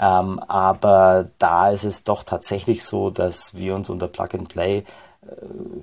[0.00, 4.78] Ähm, aber da ist es doch tatsächlich so, dass wir uns unter Plug and Play,
[4.78, 4.84] äh,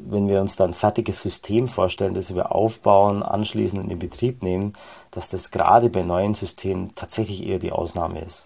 [0.10, 4.42] wenn wir uns dann ein fertiges System vorstellen, das wir aufbauen, anschließen und in Betrieb
[4.42, 4.74] nehmen,
[5.12, 8.46] dass das gerade bei neuen Systemen tatsächlich eher die Ausnahme ist.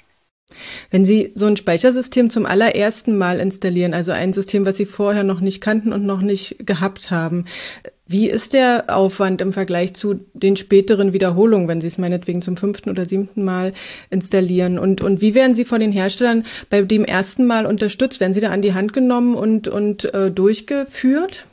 [0.90, 5.24] Wenn Sie so ein Speichersystem zum allerersten Mal installieren, also ein System, was Sie vorher
[5.24, 7.46] noch nicht kannten und noch nicht gehabt haben,
[8.12, 12.58] wie ist der Aufwand im Vergleich zu den späteren Wiederholungen, wenn Sie es meinetwegen zum
[12.58, 13.74] fünften oder siebten Mal
[14.10, 14.78] installieren?
[14.78, 18.20] Und, und wie werden Sie von den Herstellern bei dem ersten Mal unterstützt?
[18.20, 21.48] Werden Sie da an die Hand genommen und, und äh, durchgeführt?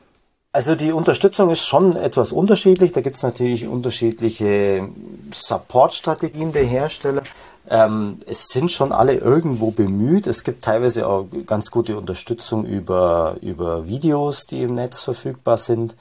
[0.52, 2.92] Also die Unterstützung ist schon etwas unterschiedlich.
[2.92, 4.88] Da gibt es natürlich unterschiedliche
[5.32, 7.22] Support-Strategien der Hersteller.
[7.70, 10.26] Ähm, es sind schon alle irgendwo bemüht.
[10.26, 15.94] Es gibt teilweise auch ganz gute Unterstützung über, über Videos, die im Netz verfügbar sind.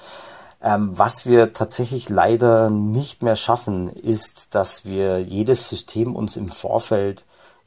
[0.62, 6.50] Ähm, was wir tatsächlich leider nicht mehr schaffen, ist, dass wir jedes System uns im
[6.50, 7.26] Vorfeld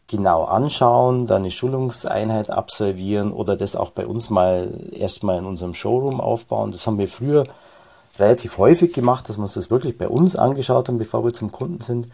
[0.09, 5.72] genau anschauen, dann eine Schulungseinheit absolvieren oder das auch bei uns mal erstmal in unserem
[5.72, 6.72] Showroom aufbauen.
[6.72, 7.44] Das haben wir früher
[8.18, 11.53] relativ häufig gemacht, dass wir uns das wirklich bei uns angeschaut haben, bevor wir zum
[11.53, 12.09] Kunden sind.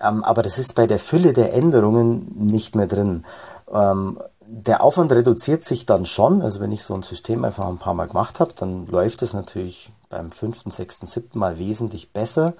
[0.00, 3.24] Ähm, aber das ist bei der Fülle der Änderungen nicht mehr drin.
[3.72, 6.40] Ähm, der Aufwand reduziert sich dann schon.
[6.40, 9.32] Also wenn ich so ein System einfach ein paar Mal gemacht habe, dann läuft es
[9.32, 12.54] natürlich beim fünften, sechsten, siebten Mal wesentlich besser.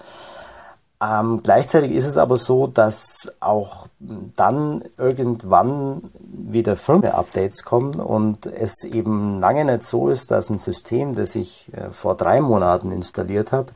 [1.01, 8.83] Ähm, gleichzeitig ist es aber so, dass auch dann irgendwann wieder Firmware-Updates kommen und es
[8.83, 13.51] eben lange nicht so ist, dass ein System, das ich äh, vor drei Monaten installiert
[13.53, 13.71] habe,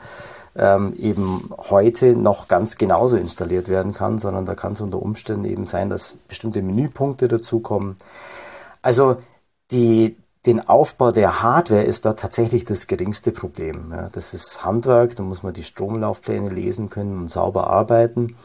[0.55, 5.45] ähm, eben heute noch ganz genauso installiert werden kann, sondern da kann es unter Umständen
[5.45, 7.95] eben sein, dass bestimmte Menüpunkte dazukommen.
[8.81, 9.17] Also
[9.71, 10.17] die,
[10.49, 13.91] den Aufbau der Hardware ist da tatsächlich das geringste Problem.
[13.91, 18.35] Ja, das ist Handwerk, da muss man die Stromlaufpläne lesen können und sauber arbeiten.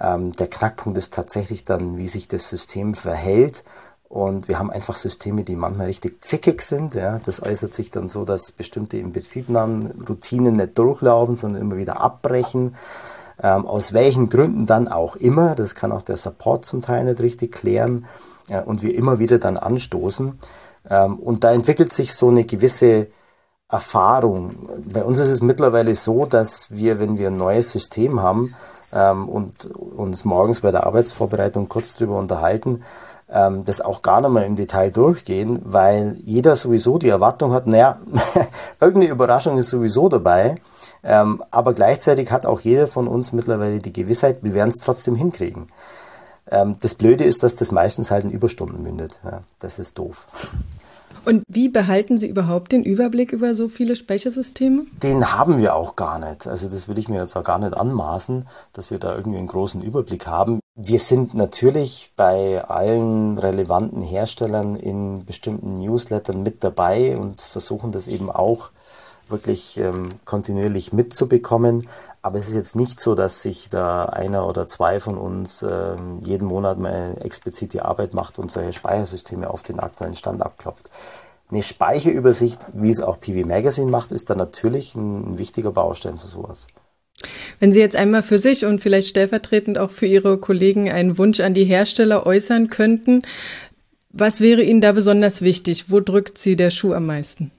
[0.00, 3.64] Ähm, der Knackpunkt ist tatsächlich dann, wie sich das System verhält.
[4.08, 6.94] Und wir haben einfach Systeme, die manchmal richtig zickig sind.
[6.94, 7.20] Ja.
[7.22, 12.76] Das äußert sich dann so, dass bestimmte Inbetriebnahmen Routinen nicht durchlaufen, sondern immer wieder abbrechen.
[13.42, 15.54] Ähm, aus welchen Gründen dann auch immer.
[15.54, 18.06] Das kann auch der Support zum Teil nicht richtig klären.
[18.48, 20.38] Ja, und wir immer wieder dann anstoßen.
[20.88, 23.08] Ähm, und da entwickelt sich so eine gewisse
[23.68, 24.68] Erfahrung.
[24.92, 28.54] Bei uns ist es mittlerweile so, dass wir, wenn wir ein neues System haben
[28.92, 32.82] ähm, und uns morgens bei der Arbeitsvorbereitung kurz drüber unterhalten,
[33.30, 37.66] ähm, das auch gar nicht mehr im Detail durchgehen, weil jeder sowieso die Erwartung hat,
[37.66, 37.98] naja,
[38.80, 40.56] irgendeine Überraschung ist sowieso dabei,
[41.04, 45.66] aber gleichzeitig hat auch jeder von uns mittlerweile die Gewissheit, wir werden es trotzdem hinkriegen.
[46.50, 49.18] Ähm, das Blöde ist, dass das meistens halt in Überstunden mündet.
[49.24, 50.26] Ja, das ist doof.
[51.24, 54.86] Und wie behalten Sie überhaupt den Überblick über so viele Speichersysteme?
[55.02, 56.48] Den haben wir auch gar nicht.
[56.48, 59.46] Also das will ich mir jetzt auch gar nicht anmaßen, dass wir da irgendwie einen
[59.46, 60.58] großen Überblick haben.
[60.74, 68.08] Wir sind natürlich bei allen relevanten Herstellern in bestimmten Newslettern mit dabei und versuchen das
[68.08, 68.70] eben auch
[69.28, 71.88] wirklich ähm, kontinuierlich mitzubekommen.
[72.22, 76.20] Aber es ist jetzt nicht so, dass sich da einer oder zwei von uns ähm,
[76.22, 80.90] jeden Monat mal explizit die Arbeit macht und solche Speichersysteme auf den aktuellen Stand abklopft.
[81.50, 86.16] Eine Speicherübersicht, wie es auch PV Magazine macht, ist da natürlich ein, ein wichtiger Baustein
[86.16, 86.66] für sowas.
[87.60, 91.40] Wenn Sie jetzt einmal für sich und vielleicht stellvertretend auch für Ihre Kollegen einen Wunsch
[91.40, 93.22] an die Hersteller äußern könnten,
[94.10, 95.90] was wäre Ihnen da besonders wichtig?
[95.90, 97.50] Wo drückt Sie der Schuh am meisten?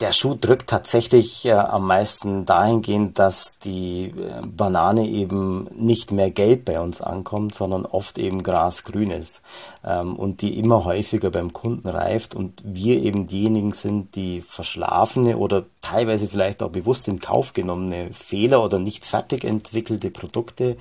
[0.00, 6.30] Der Schuh drückt tatsächlich äh, am meisten dahingehend, dass die äh, Banane eben nicht mehr
[6.30, 9.42] gelb bei uns ankommt, sondern oft eben grasgrün ist
[9.84, 15.36] ähm, und die immer häufiger beim Kunden reift und wir eben diejenigen sind, die verschlafene
[15.36, 20.78] oder teilweise vielleicht auch bewusst in Kauf genommene Fehler oder nicht fertig entwickelte Produkte,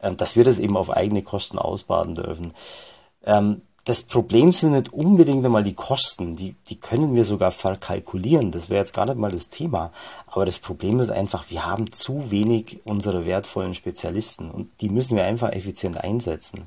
[0.00, 2.52] äh, dass wir das eben auf eigene Kosten ausbaden dürfen.
[3.24, 8.50] Ähm, das Problem sind nicht unbedingt einmal die Kosten, die, die können wir sogar verkalkulieren,
[8.50, 9.90] das wäre jetzt gar nicht mal das Thema.
[10.26, 15.16] Aber das Problem ist einfach, wir haben zu wenig unserer wertvollen Spezialisten und die müssen
[15.16, 16.66] wir einfach effizient einsetzen.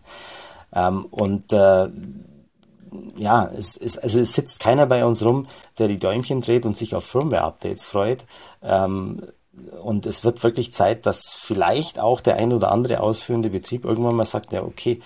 [0.73, 1.87] Ähm, und äh,
[3.15, 6.75] ja, es, es, also es sitzt keiner bei uns rum, der die Däumchen dreht und
[6.75, 8.25] sich auf Firmware-Updates freut.
[8.61, 9.21] Ähm,
[9.83, 14.15] und es wird wirklich Zeit, dass vielleicht auch der ein oder andere ausführende Betrieb irgendwann
[14.15, 14.99] mal sagt, ja, okay,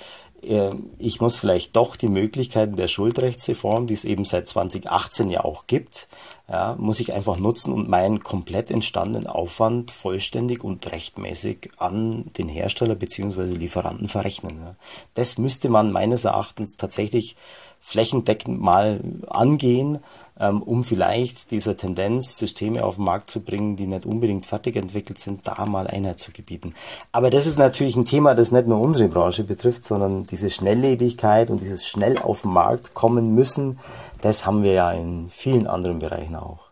[0.97, 5.67] ich muss vielleicht doch die Möglichkeiten der Schuldrechtsreform, die es eben seit 2018 ja auch
[5.67, 6.07] gibt,
[6.49, 12.47] ja, muss ich einfach nutzen und meinen komplett entstandenen Aufwand vollständig und rechtmäßig an den
[12.47, 14.75] Hersteller beziehungsweise Lieferanten verrechnen.
[15.13, 17.35] Das müsste man meines Erachtens tatsächlich
[17.81, 20.03] flächendeckend mal angehen, ähm,
[20.39, 25.19] um vielleicht dieser Tendenz, Systeme auf den Markt zu bringen, die nicht unbedingt fertig entwickelt
[25.19, 26.73] sind, da mal Einheit zu gebieten.
[27.11, 31.49] Aber das ist natürlich ein Thema, das nicht nur unsere Branche betrifft, sondern diese Schnelllebigkeit
[31.49, 33.79] und dieses schnell auf den Markt kommen müssen,
[34.21, 36.67] das haben wir ja in vielen anderen Bereichen auch.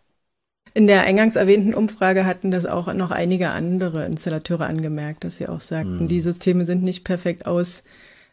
[0.74, 5.48] In der eingangs erwähnten Umfrage hatten das auch noch einige andere Installateure angemerkt, dass sie
[5.48, 6.08] auch sagten, hm.
[6.08, 7.84] die Systeme sind nicht perfekt aus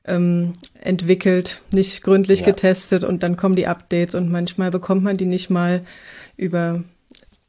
[0.05, 2.47] ähm, entwickelt, nicht gründlich ja.
[2.47, 5.83] getestet und dann kommen die Updates und manchmal bekommt man die nicht mal
[6.37, 6.83] über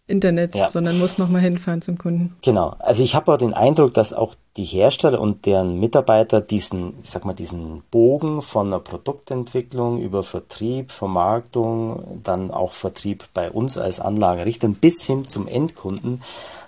[0.06, 0.70] Internet, ja.
[0.70, 2.36] sondern muss nochmal hinfahren zum Kunden.
[2.42, 2.76] Genau.
[2.80, 7.10] Also ich habe auch den Eindruck, dass auch die Hersteller und deren Mitarbeiter diesen, ich
[7.10, 13.78] sag mal, diesen Bogen von der Produktentwicklung über Vertrieb, Vermarktung, dann auch Vertrieb bei uns
[13.78, 16.22] als Anlagenrichtern bis hin zum Endkunden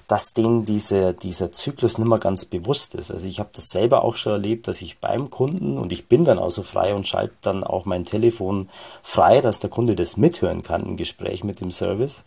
[0.08, 3.12] dass denen diese, dieser Zyklus nicht mehr ganz bewusst ist.
[3.12, 6.26] Also ich habe das selber auch schon erlebt, dass ich beim Kunden und ich bin
[6.26, 8.70] dann auch so frei und schalte dann auch mein Telefon
[9.02, 12.24] frei, dass der Kunde das mithören kann im Gespräch mit dem Service.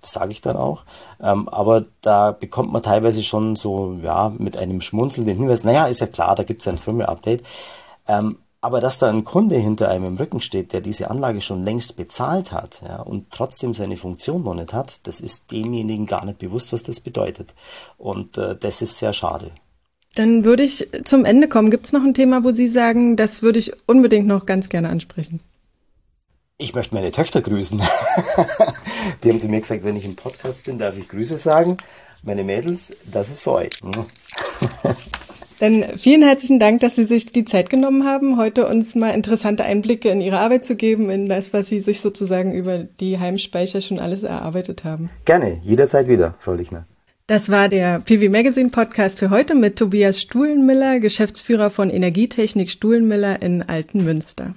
[0.00, 0.82] Das sage ich dann auch.
[1.22, 5.86] Ähm, aber da bekommt man teilweise schon so, ja, mit einem Schmunzeln den Hinweis, naja,
[5.86, 7.42] ist ja klar, da gibt es ein Firmware-Update.
[8.08, 11.64] Ähm, aber dass da ein Kunde hinter einem im Rücken steht, der diese Anlage schon
[11.64, 16.24] längst bezahlt hat ja, und trotzdem seine Funktion noch nicht hat, das ist demjenigen gar
[16.26, 17.54] nicht bewusst, was das bedeutet.
[17.96, 19.50] Und äh, das ist sehr schade.
[20.14, 21.70] Dann würde ich zum Ende kommen.
[21.70, 24.88] Gibt es noch ein Thema, wo Sie sagen, das würde ich unbedingt noch ganz gerne
[24.88, 25.40] ansprechen?
[26.58, 27.80] Ich möchte meine Töchter grüßen.
[29.24, 31.78] Die haben zu mir gesagt, wenn ich im Podcast bin, darf ich Grüße sagen.
[32.22, 33.70] Meine Mädels, das ist für euch.
[35.60, 39.62] Dann vielen herzlichen Dank, dass Sie sich die Zeit genommen haben, heute uns mal interessante
[39.62, 43.82] Einblicke in Ihre Arbeit zu geben, in das, was Sie sich sozusagen über die Heimspeicher
[43.82, 45.10] schon alles erarbeitet haben.
[45.26, 46.86] Gerne, jederzeit wieder, Frau Lichner.
[47.26, 53.42] Das war der PV Magazine Podcast für heute mit Tobias Stuhlenmiller, Geschäftsführer von Energietechnik Stuhlenmiller
[53.42, 54.54] in Altenmünster.